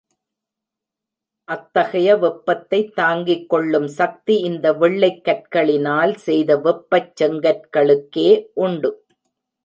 [1.47, 8.27] அத்தகைய வெப்பத்தைத் தாங்கிக் கொள்ளும் சக்தி இந்த வெள்ளைக் கற்களினால் செய்த வெப்பச் செங்கற்க ளுக்கே
[8.53, 8.91] உண்டு.